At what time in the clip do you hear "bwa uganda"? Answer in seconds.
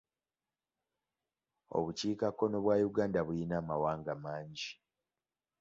2.65-3.19